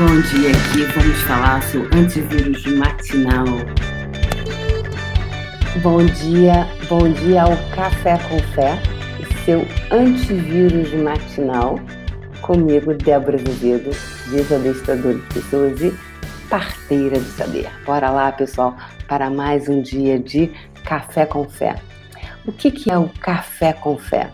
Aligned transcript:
Bom 0.00 0.18
dia, 0.22 0.48
aqui 0.52 0.82
vamos 0.94 1.20
falar 1.24 1.62
sobre 1.64 1.98
antivírus 1.98 2.64
matinal. 2.64 3.44
Bom 5.82 6.02
dia, 6.06 6.66
bom 6.88 7.12
dia 7.12 7.42
ao 7.42 7.54
Café 7.76 8.16
com 8.26 8.38
Fé, 8.54 8.78
seu 9.44 9.60
antivírus 9.90 10.94
matinal. 10.94 11.78
Comigo, 12.40 12.94
Débora 12.94 13.36
Azevedo, 13.36 13.90
visualizadora 14.28 15.18
de 15.18 15.34
pessoas 15.34 15.82
e 15.82 15.94
parteira 16.48 17.18
do 17.18 17.26
saber. 17.36 17.68
Bora 17.84 18.08
lá, 18.08 18.32
pessoal, 18.32 18.74
para 19.06 19.28
mais 19.28 19.68
um 19.68 19.82
dia 19.82 20.18
de 20.18 20.50
Café 20.82 21.26
com 21.26 21.46
Fé. 21.46 21.76
O 22.46 22.52
que, 22.52 22.70
que 22.70 22.90
é 22.90 22.96
o 22.96 23.10
Café 23.20 23.74
com 23.74 23.98
Fé? 23.98 24.30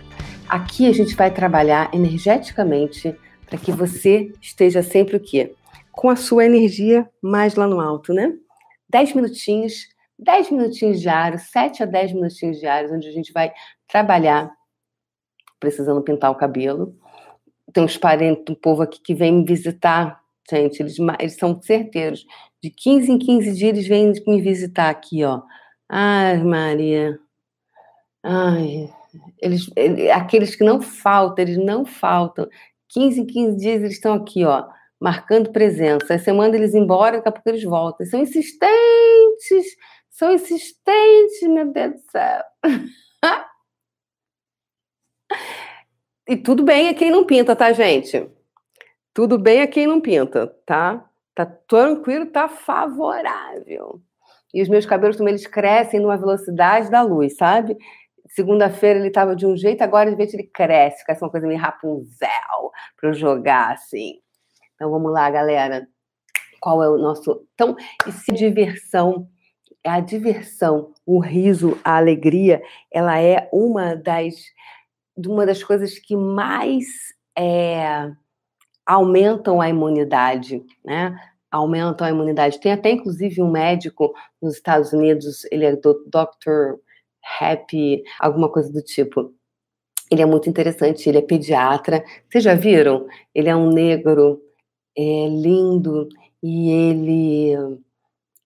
Aqui 0.48 0.88
a 0.88 0.94
gente 0.94 1.16
vai 1.16 1.32
trabalhar 1.32 1.90
energeticamente 1.92 3.16
para 3.46 3.58
que 3.58 3.72
você 3.72 4.32
esteja 4.40 4.82
sempre 4.82 5.16
o 5.16 5.20
quê? 5.20 5.54
Com 5.92 6.10
a 6.10 6.16
sua 6.16 6.44
energia 6.44 7.08
mais 7.22 7.54
lá 7.54 7.66
no 7.66 7.80
alto, 7.80 8.12
né? 8.12 8.34
10 8.90 9.14
minutinhos, 9.14 9.88
10 10.18 10.50
minutinhos 10.50 11.00
diários, 11.00 11.42
7 11.50 11.82
a 11.82 11.86
10 11.86 12.12
minutinhos 12.12 12.58
diários, 12.58 12.92
onde 12.92 13.08
a 13.08 13.12
gente 13.12 13.32
vai 13.32 13.52
trabalhar 13.88 14.52
precisando 15.58 16.02
pintar 16.02 16.30
o 16.30 16.36
cabelo. 16.36 16.96
Tem 17.72 17.82
uns 17.82 17.96
parentes 17.96 18.44
do 18.44 18.56
povo 18.56 18.82
aqui 18.82 19.00
que 19.00 19.14
vem 19.14 19.32
me 19.32 19.44
visitar, 19.44 20.20
gente, 20.50 20.80
eles, 20.80 20.96
eles 21.18 21.36
são 21.36 21.60
certeiros. 21.60 22.24
De 22.62 22.70
15 22.70 23.12
em 23.12 23.18
15 23.18 23.52
dias 23.54 23.70
eles 23.70 23.88
vêm 23.88 24.12
me 24.26 24.40
visitar 24.40 24.90
aqui, 24.90 25.24
ó. 25.24 25.42
Ai, 25.88 26.42
Maria. 26.42 27.18
Ai, 28.22 28.90
eles, 29.40 29.70
aqueles 30.14 30.54
que 30.56 30.64
não 30.64 30.80
faltam, 30.80 31.44
eles 31.44 31.58
não 31.58 31.84
faltam. 31.84 32.48
15 32.88 33.20
em 33.20 33.26
15 33.26 33.56
dias 33.56 33.82
eles 33.82 33.94
estão 33.94 34.14
aqui, 34.14 34.44
ó, 34.44 34.66
marcando 35.00 35.52
presença. 35.52 36.12
Aí 36.12 36.18
você 36.18 36.32
manda 36.32 36.56
eles 36.56 36.74
embora, 36.74 37.16
daqui 37.16 37.28
a 37.28 37.32
pouco 37.32 37.48
eles 37.48 37.64
voltam. 37.64 37.98
Eles 38.00 38.10
são 38.10 38.20
insistentes, 38.20 39.76
são 40.10 40.32
insistentes, 40.32 41.42
meu 41.42 41.72
Deus 41.72 41.94
do 41.94 42.00
céu. 42.10 42.42
e 46.28 46.36
tudo 46.36 46.62
bem 46.62 46.88
é 46.88 46.94
quem 46.94 47.10
não 47.10 47.24
pinta, 47.24 47.56
tá, 47.56 47.72
gente? 47.72 48.30
Tudo 49.12 49.38
bem 49.38 49.60
é 49.60 49.66
quem 49.66 49.86
não 49.86 50.00
pinta, 50.00 50.46
tá? 50.66 51.08
Tá 51.34 51.46
tranquilo, 51.46 52.26
tá 52.26 52.48
favorável. 52.48 54.00
E 54.52 54.62
os 54.62 54.68
meus 54.68 54.86
cabelos 54.86 55.16
também 55.16 55.32
eles 55.32 55.46
crescem 55.46 56.00
numa 56.00 56.16
velocidade 56.16 56.90
da 56.90 57.02
luz, 57.02 57.36
sabe? 57.36 57.76
Segunda-feira 58.30 58.98
ele 58.98 59.08
estava 59.08 59.36
de 59.36 59.46
um 59.46 59.56
jeito, 59.56 59.82
agora 59.82 60.06
de 60.06 60.16
repente 60.16 60.34
ele 60.34 60.50
cresce, 60.52 61.00
fica 61.00 61.16
uma 61.20 61.30
coisa 61.30 61.46
meio 61.46 61.60
Rapunzel 61.60 62.70
para 62.98 63.10
eu 63.10 63.14
jogar 63.14 63.72
assim. 63.72 64.14
Então 64.74 64.90
vamos 64.90 65.12
lá, 65.12 65.30
galera. 65.30 65.86
Qual 66.60 66.82
é 66.82 66.88
o 66.88 66.98
nosso. 66.98 67.46
Então, 67.54 67.76
e 68.06 68.12
se 68.12 68.32
diversão, 68.32 69.28
é 69.84 69.90
a 69.90 70.00
diversão, 70.00 70.92
o 71.04 71.20
riso, 71.20 71.78
a 71.84 71.96
alegria, 71.96 72.60
ela 72.92 73.20
é 73.20 73.48
uma 73.52 73.94
das, 73.94 74.34
uma 75.16 75.46
das 75.46 75.62
coisas 75.62 75.98
que 75.98 76.16
mais 76.16 76.84
é, 77.38 78.10
aumentam 78.84 79.60
a 79.60 79.68
imunidade, 79.68 80.64
né? 80.84 81.16
Aumentam 81.50 82.06
a 82.06 82.10
imunidade. 82.10 82.60
Tem 82.60 82.72
até, 82.72 82.90
inclusive, 82.90 83.40
um 83.40 83.50
médico 83.50 84.12
nos 84.42 84.54
Estados 84.54 84.92
Unidos, 84.92 85.44
ele 85.52 85.64
é 85.64 85.76
do 85.76 86.04
Dr 86.06 86.80
happy, 87.40 88.02
alguma 88.20 88.50
coisa 88.50 88.72
do 88.72 88.82
tipo. 88.82 89.34
Ele 90.10 90.22
é 90.22 90.26
muito 90.26 90.48
interessante, 90.48 91.08
ele 91.08 91.18
é 91.18 91.22
pediatra. 91.22 92.04
Vocês 92.30 92.44
já 92.44 92.54
viram? 92.54 93.06
Ele 93.34 93.48
é 93.48 93.56
um 93.56 93.70
negro, 93.70 94.40
é 94.96 95.28
lindo 95.28 96.08
e 96.42 96.70
ele 96.70 97.78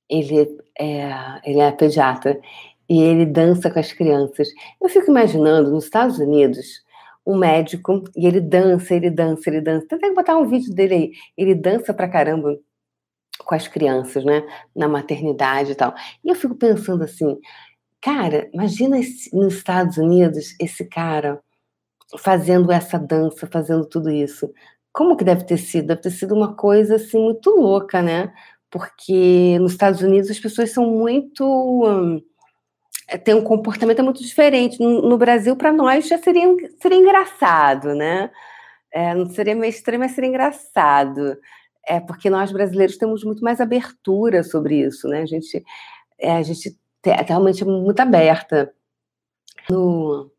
ele 0.08 0.58
é, 0.78 1.40
ele 1.44 1.60
é 1.60 1.70
pediatra 1.72 2.40
e 2.88 3.00
ele 3.02 3.24
dança 3.26 3.70
com 3.70 3.78
as 3.78 3.92
crianças. 3.92 4.48
Eu 4.82 4.88
fico 4.88 5.10
imaginando 5.10 5.70
nos 5.70 5.84
Estados 5.84 6.18
Unidos 6.18 6.82
um 7.26 7.36
médico 7.36 8.02
e 8.16 8.26
ele 8.26 8.40
dança, 8.40 8.94
ele 8.94 9.10
dança, 9.10 9.48
ele 9.48 9.60
dança. 9.60 9.86
Tenta 9.86 10.12
botar 10.14 10.36
um 10.36 10.48
vídeo 10.48 10.74
dele 10.74 10.94
aí. 10.94 11.12
Ele 11.36 11.54
dança 11.54 11.94
pra 11.94 12.08
caramba 12.08 12.58
com 13.44 13.54
as 13.54 13.68
crianças, 13.68 14.24
né? 14.24 14.42
Na 14.74 14.88
maternidade 14.88 15.72
e 15.72 15.74
tal. 15.74 15.94
E 16.24 16.28
eu 16.28 16.34
fico 16.34 16.54
pensando 16.56 17.04
assim, 17.04 17.38
Cara, 18.02 18.48
imagina 18.52 18.98
esse, 18.98 19.34
nos 19.34 19.54
Estados 19.54 19.96
Unidos 19.98 20.54
esse 20.60 20.84
cara 20.86 21.40
fazendo 22.18 22.72
essa 22.72 22.98
dança, 22.98 23.46
fazendo 23.46 23.86
tudo 23.86 24.10
isso. 24.10 24.52
Como 24.92 25.16
que 25.16 25.24
deve 25.24 25.44
ter 25.44 25.58
sido? 25.58 25.88
Deve 25.88 26.02
ter 26.02 26.10
sido 26.10 26.34
uma 26.34 26.56
coisa 26.56 26.96
assim 26.96 27.18
muito 27.22 27.50
louca, 27.50 28.02
né? 28.02 28.32
Porque 28.70 29.58
nos 29.60 29.72
Estados 29.72 30.00
Unidos 30.02 30.30
as 30.30 30.40
pessoas 30.40 30.72
são 30.72 30.86
muito 30.86 31.44
hum, 31.44 32.20
tem 33.18 33.34
um 33.34 33.42
comportamento 33.42 34.02
muito 34.02 34.22
diferente. 34.22 34.80
No, 34.80 35.02
no 35.02 35.18
Brasil, 35.18 35.56
para 35.56 35.72
nós, 35.72 36.08
já 36.08 36.18
seria, 36.18 36.46
seria 36.80 36.98
engraçado, 36.98 37.94
né? 37.94 38.30
É, 38.92 39.14
não 39.14 39.26
seria 39.26 39.54
meio 39.54 39.70
estranho, 39.70 40.00
mas 40.00 40.12
seria 40.12 40.28
engraçado. 40.28 41.36
É 41.86 42.00
porque 42.00 42.30
nós 42.30 42.52
brasileiros 42.52 42.96
temos 42.96 43.24
muito 43.24 43.42
mais 43.42 43.60
abertura 43.60 44.42
sobre 44.42 44.80
isso, 44.80 45.08
né? 45.08 45.22
A 45.22 45.26
gente, 45.26 45.64
é, 46.18 46.32
a 46.32 46.42
gente 46.42 46.76
realmente 47.04 47.64
muito 47.64 48.00
aberta. 48.00 48.72
No, 49.70 50.30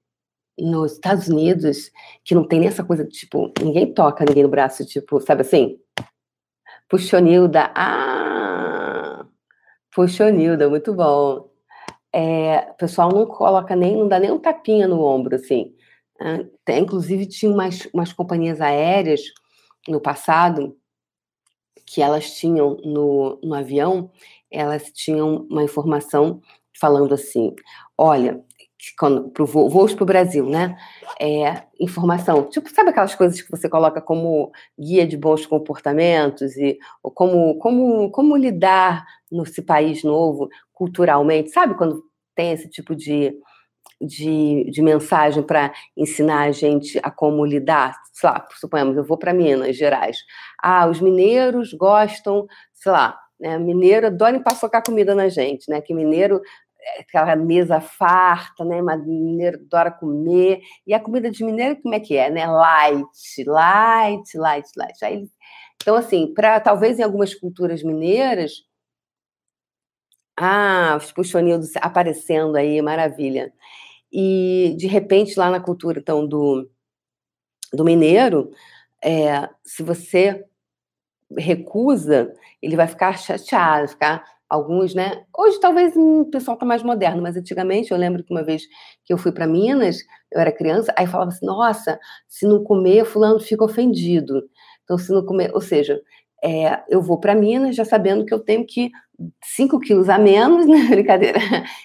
nos 0.60 0.94
Estados 0.94 1.28
Unidos, 1.28 1.92
que 2.24 2.36
não 2.36 2.48
tem 2.48 2.60
nem 2.60 2.70
essa 2.70 2.84
coisa 2.84 3.06
tipo, 3.06 3.52
ninguém 3.60 3.94
toca 3.94 4.26
ninguém 4.26 4.44
no 4.44 4.50
braço, 4.50 4.86
tipo, 4.86 5.20
sabe 5.22 5.42
assim? 5.42 5.80
Puxonilda, 6.90 7.72
ah! 7.76 9.26
Puxonilda, 9.96 10.70
muito 10.70 10.94
bom. 10.94 11.50
É, 12.14 12.70
o 12.72 12.74
pessoal 12.76 13.10
não 13.10 13.26
coloca 13.26 13.76
nem, 13.76 13.96
não 13.98 14.08
dá 14.08 14.20
nem 14.20 14.32
um 14.32 14.40
tapinha 14.40 14.88
no 14.88 15.02
ombro, 15.02 15.36
assim. 15.36 15.74
É, 16.68 16.78
inclusive, 16.78 17.26
tinha 17.26 17.52
umas, 17.52 17.88
umas 17.94 18.14
companhias 18.14 18.62
aéreas 18.62 19.22
no 19.88 20.00
passado 20.02 20.78
que 21.92 22.02
elas 22.02 22.32
tinham 22.32 22.78
no, 22.84 23.40
no 23.44 23.54
avião 23.54 24.10
elas 24.52 24.92
tinham 24.94 25.48
uma 25.50 25.64
informação 25.64 26.42
falando 26.78 27.14
assim: 27.14 27.56
olha, 27.98 28.44
para 29.34 29.46
voos 29.46 29.94
para 29.94 30.04
o 30.04 30.08
Brasil, 30.08 30.46
né? 30.46 30.76
É, 31.20 31.64
informação, 31.80 32.50
tipo, 32.50 32.70
sabe 32.70 32.90
aquelas 32.90 33.16
coisas 33.16 33.42
que 33.42 33.50
você 33.50 33.70
coloca 33.70 34.02
como 34.02 34.52
guia 34.78 35.08
de 35.08 35.16
bons 35.16 35.46
comportamentos 35.46 36.58
e 36.58 36.78
como, 37.02 37.58
como, 37.60 38.12
como 38.12 38.36
lidar 38.36 39.06
nesse 39.32 39.62
país 39.62 40.04
novo 40.04 40.50
culturalmente, 40.74 41.52
sabe 41.52 41.76
quando 41.76 42.04
tem 42.36 42.52
esse 42.52 42.68
tipo 42.68 42.96
de, 42.96 43.36
de, 44.00 44.70
de 44.72 44.82
mensagem 44.82 45.44
para 45.44 45.72
ensinar 45.96 46.44
a 46.44 46.52
gente 46.52 47.00
a 47.04 47.12
como 47.12 47.46
lidar? 47.46 47.96
Sei 48.14 48.30
lá, 48.30 48.46
suponhamos, 48.60 48.98
eu 48.98 49.04
vou 49.04 49.18
para 49.18 49.34
Minas 49.34 49.76
Gerais. 49.76 50.18
Ah, 50.62 50.88
os 50.88 51.00
mineiros 51.00 51.74
gostam, 51.74 52.48
sei 52.74 52.92
lá, 52.92 53.18
né? 53.40 53.58
Mineiro 53.58 54.08
adora 54.08 54.38
empaçocar 54.38 54.84
comida 54.84 55.16
na 55.16 55.28
gente, 55.28 55.70
né? 55.70 55.82
Que 55.82 55.94
mineiro 55.94 56.42
é 56.80 57.02
aquela 57.02 57.36
mesa 57.36 57.80
farta, 57.80 58.64
né? 58.66 58.82
Mineiro 58.82 59.60
adora 59.66 59.92
comer. 59.92 60.62
E 60.86 60.94
a 60.94 61.00
comida 61.00 61.30
de 61.30 61.44
mineiro, 61.44 61.82
como 61.82 61.96
é 61.96 62.00
que 62.00 62.16
é, 62.18 62.30
né? 62.30 62.46
Light, 62.48 63.44
light, 63.46 64.38
light, 64.38 64.70
light. 64.78 65.06
Aí, 65.06 65.28
então, 65.82 65.96
assim, 65.96 66.32
para 66.34 66.60
talvez 66.60 67.00
em 67.00 67.04
algumas 67.04 67.34
culturas 67.34 67.82
mineiras, 67.84 68.52
ah, 70.42 70.98
os 70.98 71.12
puxonildos 71.12 71.72
aparecendo 71.78 72.56
aí, 72.56 72.82
maravilha. 72.82 73.54
E 74.12 74.76
de 74.78 74.88
repente 74.88 75.40
lá 75.40 75.50
na 75.50 75.60
cultura 75.60 76.00
então 76.00 76.28
do, 76.28 76.70
do 77.74 77.84
mineiro, 77.86 78.52
é, 79.04 79.50
se 79.64 79.84
você 79.84 80.46
recusa, 81.38 82.34
ele 82.62 82.76
vai 82.76 82.88
ficar 82.88 83.18
chateado, 83.18 83.88
ficar 83.88 84.24
alguns, 84.50 84.94
né? 84.94 85.24
Hoje 85.38 85.60
talvez 85.60 85.96
o 85.96 86.26
pessoal 86.26 86.58
tá 86.58 86.66
mais 86.66 86.84
moderno, 86.84 87.22
mas 87.22 87.38
antigamente 87.38 87.92
eu 87.92 87.98
lembro 87.98 88.24
que 88.24 88.32
uma 88.34 88.44
vez 88.44 88.64
que 89.06 89.14
eu 89.14 89.18
fui 89.18 89.32
para 89.32 89.48
Minas, 89.48 90.00
eu 90.32 90.42
era 90.42 90.52
criança, 90.52 90.94
aí 90.98 91.08
falava 91.08 91.32
assim: 91.32 91.46
"Nossa, 91.46 92.00
se 92.28 92.46
não 92.46 92.64
comer, 92.64 93.06
fulano 93.06 93.40
fica 93.40 93.64
ofendido". 93.64 94.44
Então 94.84 94.98
se 94.98 95.12
não 95.12 95.26
comer, 95.26 95.52
ou 95.54 95.62
seja, 95.62 96.02
é, 96.44 96.82
eu 96.90 97.02
vou 97.02 97.20
para 97.20 97.36
Minas 97.36 97.76
já 97.76 97.86
sabendo 97.86 98.26
que 98.26 98.34
eu 98.34 98.40
tenho 98.40 98.66
que 98.66 98.92
5 99.44 99.80
quilos 99.80 100.10
a 100.10 100.18
menos, 100.18 100.66
né? 100.68 100.86
Brincadeira. 100.90 101.40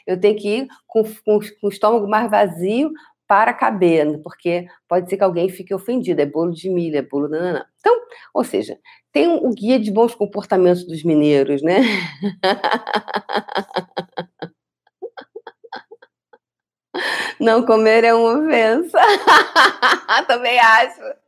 Eu 0.07 0.19
tenho 0.19 0.37
que 0.37 0.49
ir 0.49 0.69
com, 0.87 1.05
com, 1.05 1.39
com 1.61 1.67
o 1.67 1.69
estômago 1.69 2.09
mais 2.09 2.31
vazio 2.31 2.91
para 3.27 3.53
caber, 3.53 4.21
porque 4.23 4.67
pode 4.89 5.11
ser 5.11 5.17
que 5.17 5.25
alguém 5.25 5.49
fique 5.49 5.75
ofendido, 5.75 6.23
é 6.23 6.27
bolo 6.27 6.53
de 6.53 6.71
milho, 6.71 6.97
é 6.97 7.03
bolo 7.03 7.29
nananã. 7.29 7.65
Então, 7.81 7.93
ou 8.33 8.45
seja, 8.45 8.79
tem 9.13 9.27
o 9.29 9.51
guia 9.51 9.81
de 9.81 9.91
bons 9.91 10.15
comportamentos 10.15 10.87
dos 10.87 11.03
mineiros, 11.03 11.61
né? 11.63 11.81
Não 17.39 17.67
comer 17.67 18.05
é 18.05 18.15
uma 18.15 18.39
ofensa. 18.39 18.99
Também 20.27 20.59
acho. 20.59 21.26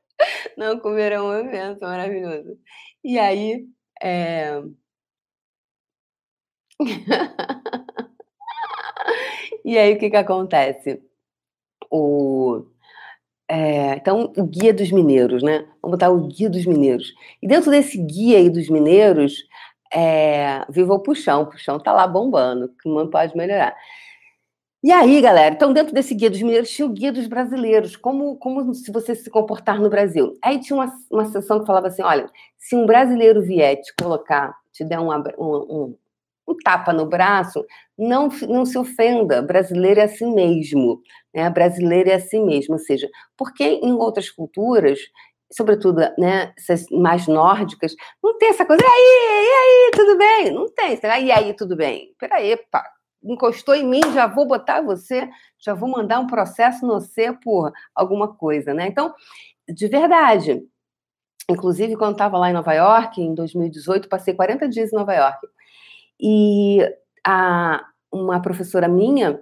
Não 0.56 0.78
comerão 0.80 1.32
é 1.32 1.40
imenso, 1.40 1.80
maravilhoso. 1.80 2.58
E 3.04 3.18
aí, 3.18 3.66
é... 4.02 4.62
e 9.64 9.78
aí, 9.78 9.94
o 9.94 9.98
que 9.98 10.10
que 10.10 10.16
acontece? 10.16 11.00
O... 11.90 12.64
É, 13.50 13.94
então, 13.96 14.32
o 14.36 14.44
guia 14.44 14.74
dos 14.74 14.90
mineiros, 14.92 15.42
né? 15.42 15.60
Vamos 15.82 15.98
botar 15.98 16.10
o 16.10 16.28
guia 16.28 16.50
dos 16.50 16.66
mineiros. 16.66 17.14
E 17.42 17.48
dentro 17.48 17.70
desse 17.70 17.96
guia 17.98 18.38
aí 18.38 18.50
dos 18.50 18.68
mineiros, 18.68 19.34
é, 19.92 20.64
viva 20.70 20.94
o 20.94 21.00
puxão. 21.00 21.42
O 21.42 21.46
puxão 21.46 21.78
tá 21.80 21.92
lá 21.92 22.06
bombando, 22.06 22.68
que 22.82 22.88
não 22.88 23.08
pode 23.10 23.36
melhorar. 23.36 23.74
E 24.82 24.92
aí, 24.92 25.20
galera, 25.20 25.54
então 25.54 25.72
dentro 25.72 25.92
desse 25.92 26.14
guia 26.14 26.30
dos 26.30 26.40
mineiros 26.40 26.70
tinha 26.70 26.86
o 26.86 26.92
guia 26.92 27.10
dos 27.12 27.26
brasileiros, 27.26 27.96
como, 27.96 28.36
como 28.36 28.72
se 28.74 28.92
você 28.92 29.12
se 29.14 29.28
comportar 29.28 29.80
no 29.80 29.90
Brasil. 29.90 30.38
Aí 30.42 30.60
tinha 30.60 30.76
uma, 30.76 30.92
uma 31.10 31.24
sessão 31.26 31.58
que 31.58 31.66
falava 31.66 31.88
assim, 31.88 32.02
olha, 32.02 32.30
se 32.56 32.76
um 32.76 32.86
brasileiro 32.86 33.42
vier 33.42 33.76
te 33.80 33.92
colocar, 34.00 34.54
te 34.72 34.84
der 34.84 35.00
um, 35.00 35.10
um, 35.36 35.96
um 36.46 36.56
tapa 36.64 36.92
no 36.92 37.06
braço, 37.06 37.64
não, 37.98 38.28
não 38.48 38.64
se 38.64 38.78
ofenda, 38.78 39.42
brasileiro 39.42 39.98
é 39.98 40.04
assim 40.04 40.32
mesmo, 40.32 41.00
né? 41.34 41.50
Brasileiro 41.50 42.10
é 42.10 42.14
assim 42.14 42.44
mesmo, 42.44 42.74
ou 42.74 42.78
seja, 42.78 43.08
porque 43.36 43.64
em 43.64 43.92
outras 43.92 44.30
culturas, 44.30 45.00
sobretudo, 45.52 46.00
né, 46.16 46.52
essas 46.56 46.86
mais 46.90 47.26
nórdicas, 47.26 47.94
não 48.22 48.38
tem 48.38 48.50
essa 48.50 48.64
coisa, 48.64 48.80
e 48.82 48.86
aí, 48.86 49.44
e 49.44 49.86
aí, 49.86 49.90
tudo 49.92 50.18
bem? 50.18 50.52
Não 50.52 50.66
tem, 50.72 50.98
e 51.26 51.32
aí, 51.32 51.54
tudo 51.54 51.76
bem? 51.76 52.14
Peraí, 52.18 52.56
pá, 52.70 52.84
encostou 53.22 53.74
em 53.74 53.86
mim, 53.86 54.00
já 54.12 54.26
vou 54.26 54.46
botar 54.46 54.80
você, 54.80 55.28
já 55.58 55.74
vou 55.74 55.88
mandar 55.88 56.20
um 56.20 56.26
processo 56.26 56.86
no 56.86 56.94
você 56.94 57.32
por 57.32 57.72
alguma 57.94 58.28
coisa, 58.34 58.72
né? 58.72 58.86
Então, 58.86 59.14
de 59.68 59.88
verdade, 59.88 60.62
inclusive 61.50 61.96
quando 61.96 62.12
estava 62.12 62.38
lá 62.38 62.50
em 62.50 62.54
Nova 62.54 62.72
York, 62.72 63.20
em 63.20 63.34
2018, 63.34 64.08
passei 64.08 64.34
40 64.34 64.68
dias 64.68 64.92
em 64.92 64.96
Nova 64.96 65.14
York, 65.14 65.46
e 66.20 66.80
a, 67.26 67.84
uma 68.12 68.40
professora 68.40 68.88
minha, 68.88 69.40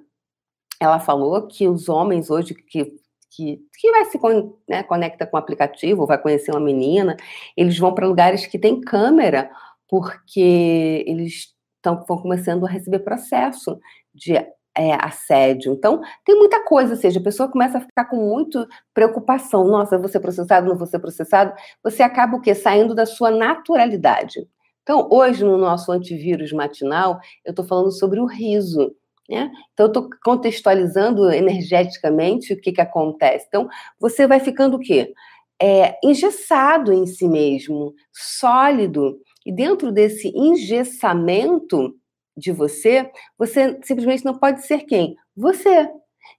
ela 0.80 0.98
falou 0.98 1.46
que 1.46 1.68
os 1.68 1.88
homens 1.88 2.30
hoje 2.30 2.54
que 2.54 2.96
que, 3.36 3.60
que 3.78 3.90
vai 3.90 4.06
se 4.06 4.18
né, 4.66 4.82
conecta 4.82 5.26
com 5.26 5.36
o 5.36 5.40
aplicativo, 5.40 6.06
vai 6.06 6.16
conhecer 6.16 6.52
uma 6.52 6.60
menina, 6.60 7.16
eles 7.54 7.78
vão 7.78 7.92
para 7.92 8.06
lugares 8.06 8.46
que 8.46 8.58
tem 8.58 8.80
câmera, 8.80 9.50
porque 9.86 11.04
eles 11.06 11.54
estão 11.94 12.04
vão 12.06 12.18
começando 12.18 12.66
a 12.66 12.68
receber 12.68 13.00
processo 13.00 13.78
de 14.14 14.34
é, 14.76 14.92
assédio. 15.00 15.72
Então, 15.72 16.02
tem 16.24 16.36
muita 16.36 16.62
coisa, 16.64 16.92
ou 16.92 17.00
seja, 17.00 17.18
a 17.18 17.22
pessoa 17.22 17.50
começa 17.50 17.78
a 17.78 17.80
ficar 17.80 18.04
com 18.04 18.16
muito 18.16 18.66
preocupação. 18.92 19.66
Nossa, 19.66 19.98
vou 19.98 20.08
ser 20.08 20.20
processado, 20.20 20.68
não 20.68 20.76
vou 20.76 20.86
ser 20.86 20.98
processado. 20.98 21.54
Você 21.82 22.02
acaba 22.02 22.36
o 22.36 22.40
quê? 22.40 22.54
Saindo 22.54 22.94
da 22.94 23.06
sua 23.06 23.30
naturalidade. 23.30 24.46
Então, 24.82 25.08
hoje, 25.10 25.44
no 25.44 25.56
nosso 25.56 25.90
antivírus 25.90 26.52
matinal, 26.52 27.18
eu 27.44 27.50
estou 27.50 27.64
falando 27.64 27.90
sobre 27.90 28.20
o 28.20 28.26
riso. 28.26 28.94
Né? 29.28 29.50
Então, 29.72 29.86
eu 29.86 29.88
estou 29.88 30.10
contextualizando 30.22 31.30
energeticamente 31.32 32.52
o 32.52 32.60
que, 32.60 32.70
que 32.70 32.80
acontece. 32.80 33.46
Então, 33.48 33.68
você 33.98 34.26
vai 34.26 34.38
ficando 34.38 34.76
o 34.76 34.80
quê? 34.80 35.12
É, 35.60 35.98
engessado 36.04 36.92
em 36.92 37.06
si 37.06 37.26
mesmo, 37.26 37.94
sólido, 38.12 39.18
e 39.46 39.52
dentro 39.52 39.92
desse 39.92 40.28
engessamento 40.36 41.94
de 42.36 42.50
você, 42.50 43.08
você 43.38 43.78
simplesmente 43.84 44.24
não 44.24 44.36
pode 44.36 44.66
ser 44.66 44.80
quem? 44.80 45.16
Você. 45.36 45.88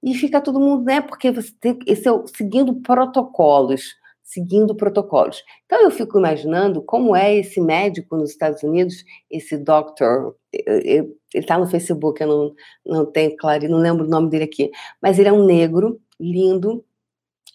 E 0.03 0.13
fica 0.13 0.41
todo 0.41 0.59
mundo, 0.59 0.83
né? 0.83 0.99
Porque 0.99 1.31
você 1.31 1.51
tem 1.57 1.79
esse 1.87 2.05
é 2.05 2.11
o, 2.11 2.27
seguindo 2.27 2.81
protocolos, 2.81 3.95
seguindo 4.21 4.75
protocolos. 4.75 5.41
Então 5.65 5.81
eu 5.81 5.89
fico 5.89 6.19
imaginando 6.19 6.81
como 6.81 7.15
é 7.15 7.33
esse 7.33 7.61
médico 7.61 8.17
nos 8.17 8.31
Estados 8.31 8.61
Unidos, 8.61 9.05
esse 9.31 9.57
doctor, 9.57 10.35
ele 10.51 11.15
está 11.33 11.57
no 11.57 11.65
Facebook, 11.65 12.21
eu 12.21 12.27
não, 12.27 12.55
não 12.85 13.05
tenho 13.05 13.37
claro, 13.37 13.69
não 13.69 13.79
lembro 13.79 14.05
o 14.05 14.09
nome 14.09 14.29
dele 14.29 14.43
aqui, 14.43 14.69
mas 15.01 15.17
ele 15.17 15.29
é 15.29 15.33
um 15.33 15.45
negro, 15.45 15.99
lindo, 16.19 16.83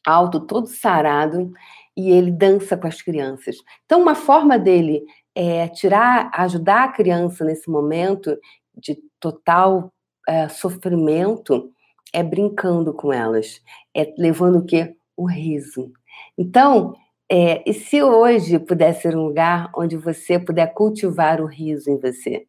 alto, 0.07 0.41
todo 0.41 0.67
sarado, 0.67 1.53
e 1.97 2.11
ele 2.11 2.31
dança 2.31 2.77
com 2.77 2.87
as 2.87 3.03
crianças. 3.03 3.57
Então, 3.85 4.01
uma 4.01 4.15
forma 4.15 4.59
dele 4.59 5.05
é, 5.35 5.69
tirar, 5.69 6.31
ajudar 6.35 6.85
a 6.85 6.93
criança 6.93 7.45
nesse 7.45 7.71
momento 7.71 8.37
de 8.77 8.99
total 9.19 9.93
é, 10.29 10.49
sofrimento 10.49 11.71
é 12.13 12.23
brincando 12.23 12.93
com 12.93 13.13
elas, 13.13 13.61
é 13.95 14.13
levando 14.19 14.59
o 14.59 14.65
quê? 14.65 14.95
O 15.17 15.27
riso. 15.27 15.91
Então, 16.37 16.95
é, 17.31 17.63
e 17.69 17.73
se 17.73 18.03
hoje 18.03 18.59
puder 18.59 18.93
ser 18.95 19.17
um 19.17 19.27
lugar 19.27 19.71
onde 19.75 19.97
você 19.97 20.39
puder 20.39 20.75
cultivar 20.75 21.41
o 21.41 21.47
riso 21.47 21.91
em 21.91 21.99
você? 21.99 22.47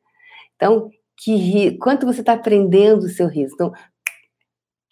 Então, 0.55 0.89
que 1.15 1.35
ri, 1.35 1.77
quanto 1.77 2.05
você 2.05 2.19
está 2.19 2.33
aprendendo 2.33 3.03
o 3.03 3.09
seu 3.09 3.27
riso? 3.27 3.53
Então, 3.53 3.73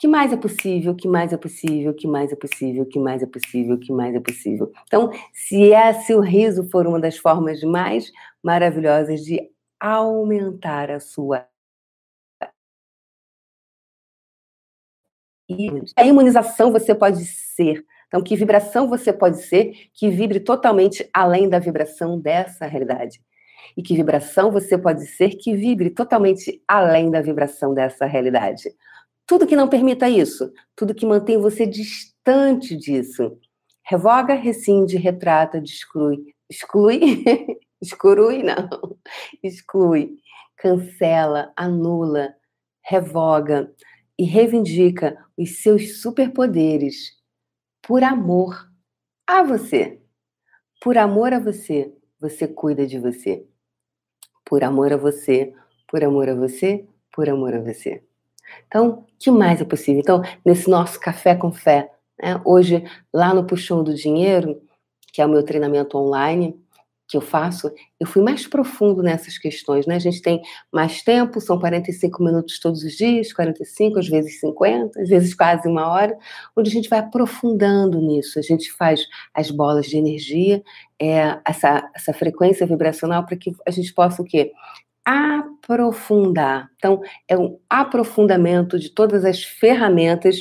que 0.01 0.07
mais 0.07 0.33
é 0.33 0.37
possível, 0.37 0.95
que 0.95 1.07
mais 1.07 1.31
é 1.31 1.37
possível, 1.37 1.93
que 1.93 2.07
mais 2.07 2.31
é 2.31 2.35
possível, 2.35 2.87
que 2.87 2.99
mais 2.99 3.21
é 3.21 3.27
possível, 3.27 3.77
que 3.79 3.93
mais 3.93 4.15
é 4.15 4.19
possível. 4.19 4.71
Então, 4.87 5.11
se, 5.31 5.71
é, 5.71 5.93
se 5.93 6.15
o 6.15 6.19
riso 6.19 6.67
for 6.71 6.87
uma 6.87 6.99
das 6.99 7.17
formas 7.17 7.61
mais 7.61 8.11
maravilhosas 8.43 9.21
de 9.21 9.39
aumentar 9.79 10.89
a 10.89 10.99
sua 10.99 11.45
a 15.95 16.03
imunização 16.05 16.71
você 16.71 16.95
pode 16.95 17.23
ser. 17.25 17.85
Então, 18.07 18.23
que 18.23 18.35
vibração 18.35 18.87
você 18.87 19.13
pode 19.13 19.37
ser 19.43 19.71
que 19.93 20.09
vibre 20.09 20.39
totalmente 20.39 21.07
além 21.13 21.47
da 21.47 21.59
vibração 21.59 22.19
dessa 22.19 22.65
realidade? 22.65 23.21
E 23.77 23.83
que 23.83 23.95
vibração 23.95 24.51
você 24.51 24.77
pode 24.77 25.05
ser 25.05 25.35
que 25.37 25.55
vibre 25.55 25.91
totalmente 25.91 26.61
além 26.67 27.11
da 27.11 27.21
vibração 27.21 27.73
dessa 27.73 28.05
realidade? 28.05 28.73
Tudo 29.25 29.47
que 29.47 29.55
não 29.55 29.69
permita 29.69 30.09
isso, 30.09 30.51
tudo 30.75 30.95
que 30.95 31.05
mantém 31.05 31.37
você 31.37 31.65
distante 31.65 32.75
disso. 32.75 33.37
Revoga, 33.83 34.33
rescinde, 34.33 34.97
retrata, 34.97 35.57
exclui. 35.57 36.33
Exclui? 36.49 36.99
Exclui, 37.81 38.43
não. 38.43 38.97
Exclui. 39.41 40.17
Cancela, 40.57 41.51
anula, 41.55 42.35
revoga 42.83 43.73
e 44.17 44.25
reivindica 44.25 45.17
os 45.37 45.61
seus 45.61 46.01
superpoderes 46.01 47.17
por 47.81 48.03
amor 48.03 48.69
a 49.25 49.43
você. 49.43 50.01
Por 50.81 50.97
amor 50.97 51.33
a 51.33 51.39
você, 51.39 51.93
você 52.19 52.47
cuida 52.47 52.85
de 52.85 52.99
você. 52.99 53.47
Por 54.45 54.63
amor 54.63 54.93
a 54.93 54.97
você, 54.97 55.53
por 55.87 56.03
amor 56.03 56.29
a 56.29 56.35
você, 56.35 56.87
por 57.11 57.29
amor 57.29 57.55
a 57.55 57.61
você. 57.61 58.03
Então, 58.67 59.05
que 59.19 59.29
mais 59.29 59.61
é 59.61 59.65
possível? 59.65 60.01
Então, 60.01 60.21
nesse 60.45 60.69
nosso 60.69 60.99
café 60.99 61.35
com 61.35 61.51
fé, 61.51 61.91
né? 62.21 62.39
hoje, 62.45 62.83
lá 63.13 63.33
no 63.33 63.45
Puxão 63.45 63.83
do 63.83 63.93
Dinheiro, 63.93 64.61
que 65.13 65.21
é 65.21 65.25
o 65.25 65.29
meu 65.29 65.43
treinamento 65.43 65.97
online 65.97 66.59
que 67.11 67.17
eu 67.17 67.21
faço, 67.21 67.69
eu 67.99 68.07
fui 68.07 68.23
mais 68.23 68.47
profundo 68.47 69.03
nessas 69.03 69.37
questões, 69.37 69.85
né? 69.85 69.95
A 69.95 69.99
gente 69.99 70.21
tem 70.21 70.41
mais 70.71 71.03
tempo, 71.03 71.41
são 71.41 71.59
45 71.59 72.23
minutos 72.23 72.57
todos 72.57 72.83
os 72.83 72.93
dias, 72.93 73.33
45, 73.33 73.99
às 73.99 74.07
vezes 74.07 74.39
50, 74.39 75.01
às 75.01 75.09
vezes 75.09 75.33
quase 75.33 75.67
uma 75.67 75.91
hora, 75.91 76.17
onde 76.55 76.69
a 76.69 76.73
gente 76.73 76.87
vai 76.87 76.99
aprofundando 76.99 77.99
nisso. 77.99 78.39
A 78.39 78.41
gente 78.41 78.71
faz 78.71 79.05
as 79.33 79.51
bolas 79.51 79.87
de 79.87 79.97
energia, 79.97 80.63
é, 80.97 81.37
essa, 81.45 81.91
essa 81.93 82.13
frequência 82.13 82.65
vibracional, 82.65 83.25
para 83.25 83.35
que 83.35 83.51
a 83.67 83.71
gente 83.71 83.93
possa 83.93 84.21
o 84.21 84.25
quê? 84.25 84.53
Aprofundar. 85.05 86.69
Então, 86.75 87.01
é 87.27 87.37
um 87.37 87.59
aprofundamento 87.69 88.79
de 88.79 88.89
todas 88.89 89.25
as 89.25 89.43
ferramentas 89.43 90.37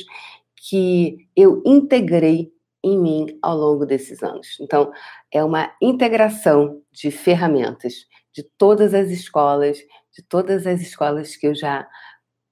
que 0.55 1.27
eu 1.35 1.61
integrei 1.65 2.51
em 2.83 2.97
mim 2.97 3.39
ao 3.41 3.57
longo 3.57 3.85
desses 3.85 4.23
anos. 4.23 4.57
Então, 4.59 4.91
é 5.31 5.43
uma 5.43 5.71
integração 5.81 6.81
de 6.91 7.11
ferramentas 7.11 8.05
de 8.33 8.43
todas 8.57 8.93
as 8.93 9.09
escolas, 9.09 9.77
de 10.15 10.23
todas 10.23 10.65
as 10.65 10.81
escolas 10.81 11.35
que 11.35 11.47
eu 11.47 11.55
já 11.55 11.87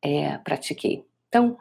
é, 0.03 0.37
pratiquei. 0.39 1.05
Então, 1.27 1.57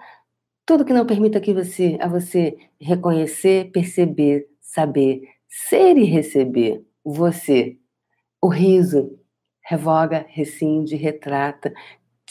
tudo 0.67 0.85
que 0.85 0.93
não 0.93 1.07
permita 1.07 1.41
que 1.41 1.55
você 1.55 1.97
a 2.01 2.09
você 2.09 2.57
reconhecer, 2.81 3.71
perceber, 3.73 4.47
saber, 4.61 5.23
ser 5.49 5.97
e 5.97 6.05
receber 6.05 6.85
você, 7.05 7.79
o 8.41 8.49
riso, 8.49 9.18
revoga, 9.69 10.25
rescinde, 10.31 10.97
retrata. 10.97 11.73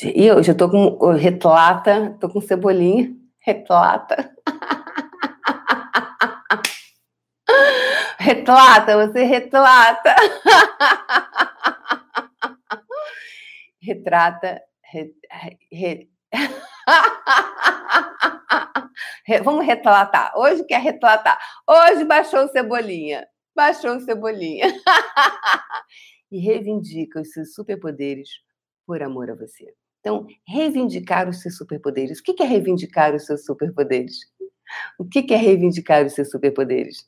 E 0.03 0.25
eu 0.25 0.41
já 0.41 0.55
tô 0.55 0.67
com 0.69 1.11
retlata, 1.11 2.17
tô 2.19 2.27
com 2.29 2.41
cebolinha, 2.41 3.15
retlata. 3.39 4.35
retlata, 8.17 9.07
você 9.07 9.23
retlata. 9.23 10.15
retrata, 13.79 14.59
re, 14.81 15.13
re, 15.71 16.09
Vamos 19.43 19.65
retratar. 19.65 20.31
Hoje 20.35 20.63
quer 20.63 20.81
retratar. 20.81 21.37
Hoje 21.67 22.03
baixou 22.03 22.45
o 22.45 22.47
cebolinha. 22.47 23.27
Baixou 23.55 23.97
o 23.97 23.99
cebolinha. 23.99 24.73
E 26.31 26.39
reivindica 26.39 27.21
os 27.21 27.31
seus 27.31 27.53
superpoderes 27.53 28.29
por 28.85 29.01
amor 29.01 29.29
a 29.29 29.35
você. 29.35 29.73
Então, 29.99 30.25
reivindicar 30.47 31.27
os 31.27 31.41
seus 31.41 31.57
superpoderes. 31.57 32.19
O 32.19 32.23
que 32.23 32.41
é 32.41 32.45
reivindicar 32.45 33.13
os 33.13 33.25
seus 33.25 33.45
superpoderes? 33.45 34.15
O 34.97 35.05
que 35.05 35.33
é 35.33 35.37
reivindicar 35.37 36.05
os 36.05 36.13
seus 36.13 36.29
superpoderes? 36.29 37.05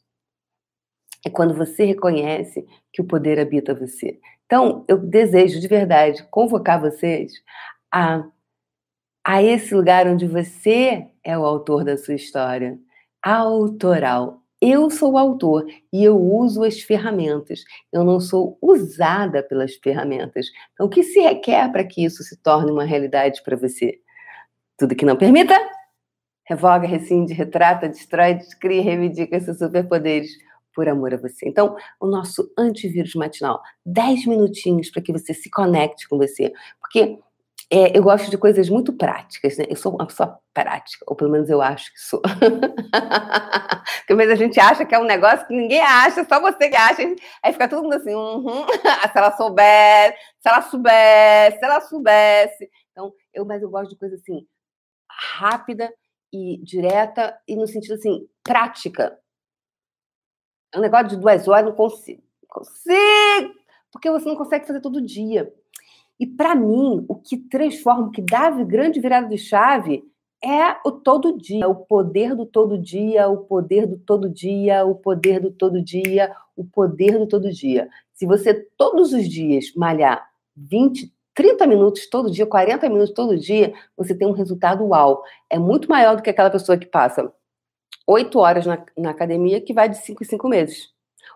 É 1.26 1.30
quando 1.30 1.54
você 1.54 1.84
reconhece 1.84 2.66
que 2.92 3.02
o 3.02 3.06
poder 3.06 3.40
habita 3.40 3.74
você. 3.74 4.20
Então, 4.46 4.86
eu 4.88 4.98
desejo 4.98 5.60
de 5.60 5.68
verdade 5.68 6.24
convocar 6.30 6.80
vocês 6.80 7.34
a, 7.92 8.26
a 9.24 9.44
esse 9.44 9.74
lugar 9.76 10.08
onde 10.08 10.26
você 10.28 11.08
é 11.24 11.38
o 11.38 11.46
autor 11.46 11.84
da 11.84 11.98
sua 11.98 12.16
história. 12.16 12.80
Autoral. 13.22 14.39
Eu 14.62 14.90
sou 14.90 15.14
o 15.14 15.18
autor 15.18 15.66
e 15.92 16.04
eu 16.04 16.18
uso 16.18 16.64
as 16.64 16.82
ferramentas. 16.82 17.64
Eu 17.94 18.04
não 18.04 18.20
sou 18.20 18.58
usada 18.62 19.42
pelas 19.42 19.76
ferramentas. 19.76 20.48
Então, 20.74 20.88
o 20.88 20.90
que 20.90 21.02
se 21.02 21.20
requer 21.22 21.72
para 21.72 21.84
que 21.84 22.04
isso 22.04 22.24
se 22.24 22.36
torne 22.38 22.72
uma 22.72 22.84
realidade 22.84 23.42
para 23.44 23.56
você? 23.56 24.00
Tudo 24.78 24.96
que 24.96 25.06
não 25.06 25.16
permita, 25.16 25.56
revoga, 26.46 26.88
rescinde, 26.88 27.34
retrata, 27.34 27.88
destrói, 27.88 28.34
descria, 28.34 28.82
reivindica 28.82 29.38
esses 29.38 29.58
superpoderes 29.58 30.30
por 30.74 30.88
amor 30.90 31.14
a 31.14 31.18
você. 31.18 31.48
Então, 31.48 31.76
o 32.00 32.08
nosso 32.08 32.52
antivírus 32.58 33.14
matinal, 33.16 33.62
10 33.86 34.26
minutinhos 34.26 34.90
para 34.90 35.02
que 35.02 35.14
você 35.14 35.34
se 35.34 35.50
conecte 35.50 36.08
com 36.08 36.18
você. 36.18 36.52
Porque 36.82 37.18
é, 37.72 37.96
eu 37.96 38.02
gosto 38.02 38.32
de 38.32 38.38
coisas 38.38 38.68
muito 38.68 38.92
práticas, 38.92 39.56
né? 39.58 39.66
Eu 39.70 39.76
sou 39.76 39.94
uma 39.94 40.08
pessoa 40.08 40.40
prática, 40.52 41.06
ou 41.08 41.16
pelo 41.16 41.30
menos 41.30 41.50
eu 41.52 41.62
acho 41.62 41.94
que 41.94 42.00
sou. 42.00 42.20
Porque 44.00 44.16
vezes 44.16 44.34
a 44.34 44.36
gente 44.36 44.60
acha 44.60 44.86
que 44.86 44.96
é 44.96 45.00
um 45.00 45.04
negócio 45.04 45.46
que 45.46 45.54
ninguém 45.56 45.80
acha, 45.80 46.26
só 46.26 46.42
você 46.42 46.68
que 46.68 46.76
acha. 46.76 47.04
Aí 47.44 47.54
fica 47.54 47.70
todo 47.70 47.84
mundo 47.84 47.94
assim, 47.94 48.16
uhum, 48.16 48.66
se 49.12 49.18
ela 49.18 49.38
soubesse, 49.38 50.18
se 50.40 50.50
ela 50.50 50.62
soubesse, 50.64 51.60
se 51.60 51.66
ela 51.66 51.82
soubesse. 51.82 52.70
Então, 52.92 53.14
eu, 53.32 53.46
mas 53.46 53.62
eu 53.62 53.70
gosto 53.70 53.92
de 53.92 54.00
coisa 54.00 54.16
assim, 54.16 54.48
rápida 55.38 55.94
e 56.34 56.58
direta, 56.64 57.40
e 57.48 57.56
no 57.56 57.68
sentido 57.68 57.94
assim, 57.94 58.28
prática. 58.44 59.16
É 60.74 60.80
um 60.80 60.82
negócio 60.82 61.10
de 61.10 61.18
duas 61.18 61.48
horas, 61.48 61.66
não 61.66 61.76
consigo. 61.76 62.24
Consigo! 62.48 63.54
Porque 63.92 64.10
você 64.10 64.26
não 64.28 64.36
consegue 64.36 64.66
fazer 64.66 64.82
todo 64.82 65.06
dia. 65.06 65.54
E 66.20 66.28
para 66.28 66.56
mim, 66.56 67.06
o 67.08 67.16
que 67.16 67.38
transforma, 67.38 68.08
o 68.08 68.12
que 68.12 68.22
dá 68.22 68.48
a 68.48 68.64
grande 68.64 69.00
virada 69.00 69.28
de 69.28 69.38
chave 69.38 70.04
é 70.44 70.76
o 70.86 70.92
todo 70.92 71.38
dia, 71.38 71.68
o 71.68 71.76
poder 71.76 72.36
do 72.36 72.46
todo 72.46 72.78
dia, 72.78 73.28
o 73.28 73.38
poder 73.38 73.86
do 73.86 73.98
todo 73.98 74.30
dia, 74.30 74.86
o 74.86 74.96
poder 74.96 75.40
do 75.40 75.52
todo 75.52 75.82
dia, 75.82 76.36
o 76.56 76.64
poder 76.64 77.18
do 77.18 77.28
todo 77.28 77.52
dia. 77.52 77.90
Se 78.14 78.26
você 78.26 78.54
todos 78.78 79.14
os 79.14 79.28
dias 79.28 79.74
malhar 79.76 80.30
20, 80.56 81.14
30 81.34 81.68
minutos 81.68 82.08
todo 82.10 82.32
dia, 82.32 82.46
40 82.46 82.90
minutos 82.90 83.14
todo 83.14 83.38
dia, 83.38 83.74
você 83.96 84.14
tem 84.14 84.28
um 84.28 84.34
resultado 84.34 84.86
uau. 84.86 85.24
É 85.50 85.58
muito 85.58 85.90
maior 85.90 86.16
do 86.16 86.22
que 86.22 86.30
aquela 86.30 86.50
pessoa 86.50 86.78
que 86.78 86.86
passa 86.86 87.32
oito 88.10 88.40
horas 88.40 88.66
na, 88.66 88.84
na, 88.98 89.12
academia 89.12 89.62
que 89.62 89.72
vai 89.72 89.88
de 89.88 89.98
cinco 89.98 90.24
em 90.24 90.26
cinco 90.26 90.50
meses. 90.50 90.90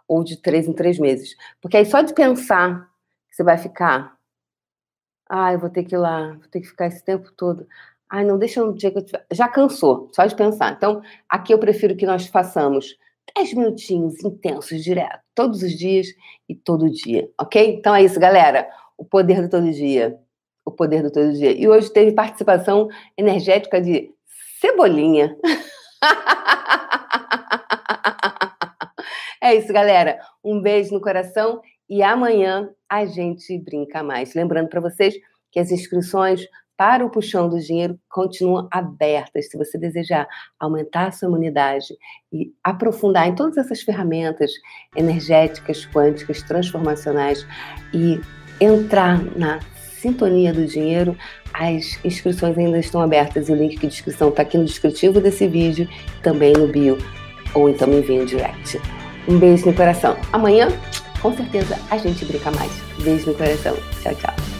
Ou 0.08 0.24
de 0.24 0.38
três 0.38 0.68
em 0.68 0.74
três 0.74 0.98
meses. 0.98 1.36
Porque 1.62 1.78
aí 1.78 1.86
só 1.86 2.02
de 2.02 2.13
pensar 2.13 2.90
que 3.30 3.36
você 3.36 3.44
vai 3.44 3.58
ficar. 3.58 4.18
Eu 5.53 5.60
vou 5.60 5.70
ter 5.70 5.84
que 5.84 5.96
ir 5.96 5.98
lá, 5.98 6.30
vou 6.30 6.48
ter 6.51 6.62
que 6.62 6.68
ficar 6.68 6.88
esse 6.88 7.03
tempo 7.03 7.32
todo. 7.36 7.68
Ai, 8.10 8.24
não, 8.24 8.38
deixa 8.38 8.63
um 8.63 8.74
dia 8.74 8.92
que 8.92 9.00
eu 9.00 9.06
tiver. 9.06 9.25
Já 9.32 9.48
cansou, 9.48 10.10
só 10.13 10.25
de 10.25 10.36
pensar. 10.36 10.74
Então, 10.74 11.01
aqui 11.27 11.53
eu 11.53 11.60
prefiro 11.60 11.96
que 11.96 12.06
nós 12.06 12.27
façamos 12.27 12.96
dez 13.36 13.53
minutinhos 13.53 14.24
intensos, 14.24 14.84
direto, 14.84 15.20
todos 15.34 15.63
os 15.63 15.72
dias 15.72 16.08
e 16.48 16.56
todo 16.56 16.89
dia, 16.89 17.30
ok? 17.39 17.75
Então 17.75 17.96
é 17.96 18.03
isso, 18.03 18.20
galera. 18.20 18.68
O 18.98 19.06
poder 19.06 19.42
do 19.42 19.50
todo 19.50 19.72
dia. 19.72 20.20
O 20.65 20.72
poder 20.72 21.01
do 21.01 21.12
todo 21.12 21.34
dia. 21.34 21.51
E 21.51 21.68
hoje 21.68 21.92
teve 21.92 22.12
participação 22.12 22.88
energética 23.18 23.82
de 23.82 24.12
Cebolinha. 24.60 25.36
é 29.42 29.56
isso, 29.56 29.74
galera. 29.74 30.20
Um 30.44 30.62
beijo 30.62 30.94
no 30.94 31.01
coração 31.01 31.60
e 31.90 32.02
amanhã 32.02 32.70
a 32.90 33.06
gente 33.06 33.58
brinca 33.60 34.04
mais. 34.04 34.34
Lembrando 34.34 34.70
para 34.70 34.82
vocês 34.82 35.16
que 35.52 35.60
as 35.60 35.72
inscrições 35.72 36.48
para 36.75 37.06
o 37.06 37.10
Puxão 37.10 37.48
do 37.48 37.60
Dinheiro 37.60 38.00
continuam 38.10 38.68
abertas. 38.72 39.50
Se 39.50 39.58
você 39.58 39.78
desejar 39.78 40.28
aumentar 40.60 41.08
a 41.08 41.12
sua 41.12 41.28
imunidade 41.28 41.88
e 42.32 42.52
aprofundar 42.63 43.28
em 43.28 43.36
todas 43.36 43.58
essas 43.58 43.82
ferramentas 43.82 44.52
energéticas, 44.96 45.86
quânticas, 45.86 46.42
transformacionais 46.42 47.46
e 47.94 48.20
entrar 48.60 49.24
na 49.38 49.60
sintonia 50.04 50.52
do 50.52 50.66
dinheiro, 50.66 51.16
as 51.54 52.04
inscrições 52.04 52.58
ainda 52.58 52.80
estão 52.80 53.02
abertas 53.02 53.48
e 53.48 53.54
o 53.54 53.56
link 53.56 53.78
de 53.78 53.86
inscrição 53.86 54.30
está 54.30 54.42
aqui 54.42 54.58
no 54.58 54.66
descritivo 54.66 55.22
desse 55.22 55.48
vídeo, 55.48 55.88
também 56.22 56.54
no 56.54 56.68
bio, 56.68 56.98
ou 57.54 57.70
então 57.70 57.88
me 57.88 57.98
envie 57.98 58.20
um 58.20 58.25
direct. 58.25 58.82
Um 59.28 59.40
beijo 59.40 59.68
no 59.68 59.74
coração. 59.74 60.18
Amanhã, 60.34 60.68
com 61.24 61.34
certeza, 61.34 61.80
a 61.89 61.98
gente 61.98 62.25
brinca 62.25 62.51
mais. 62.51 62.72
Beijo 63.01 63.32
no 63.32 63.34
coração. 63.34 63.75
Tchau, 64.03 64.13
tchau. 64.15 64.52